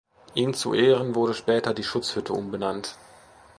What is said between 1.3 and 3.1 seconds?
später die Schutzhütte umbenannt.